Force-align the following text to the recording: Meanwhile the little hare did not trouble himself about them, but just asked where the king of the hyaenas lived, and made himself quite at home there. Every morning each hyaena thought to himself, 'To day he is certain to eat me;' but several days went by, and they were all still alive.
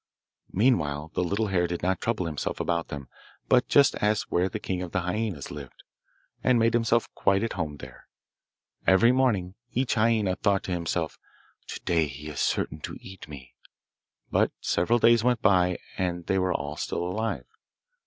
Meanwhile 0.51 1.11
the 1.13 1.23
little 1.23 1.49
hare 1.49 1.67
did 1.67 1.83
not 1.83 2.01
trouble 2.01 2.25
himself 2.25 2.59
about 2.59 2.87
them, 2.87 3.07
but 3.47 3.67
just 3.67 3.95
asked 4.01 4.31
where 4.31 4.49
the 4.49 4.57
king 4.59 4.81
of 4.81 4.93
the 4.93 5.01
hyaenas 5.01 5.51
lived, 5.51 5.83
and 6.43 6.57
made 6.57 6.73
himself 6.73 7.07
quite 7.13 7.43
at 7.43 7.53
home 7.53 7.77
there. 7.77 8.07
Every 8.87 9.11
morning 9.11 9.53
each 9.73 9.93
hyaena 9.93 10.37
thought 10.37 10.63
to 10.63 10.71
himself, 10.71 11.19
'To 11.67 11.81
day 11.81 12.07
he 12.07 12.29
is 12.29 12.39
certain 12.39 12.79
to 12.79 12.97
eat 12.99 13.27
me;' 13.27 13.53
but 14.31 14.51
several 14.59 14.97
days 14.97 15.23
went 15.23 15.43
by, 15.43 15.77
and 15.99 16.25
they 16.25 16.39
were 16.39 16.51
all 16.51 16.77
still 16.77 17.03
alive. 17.03 17.45